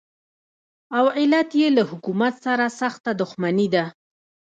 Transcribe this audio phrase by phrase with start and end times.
[0.97, 3.85] او علت یې له حکومت سره سخته دښمني ده.